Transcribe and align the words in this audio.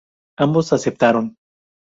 Ambos 0.39 0.73
aceptaron. 0.73 1.37